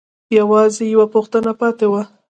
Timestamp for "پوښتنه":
1.13-1.51